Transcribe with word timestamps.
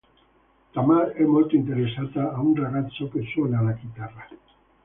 Tamar 0.73 1.09
è 1.11 1.21
molto 1.21 1.53
interessata 1.55 2.31
a 2.33 2.39
un 2.39 2.55
ragazzo 2.55 3.07
che 3.09 3.21
suona 3.31 3.61
la 3.61 3.73
chitarra. 3.73 4.27